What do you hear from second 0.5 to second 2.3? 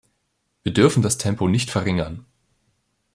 Wir dürfen das Tempo nicht verringern.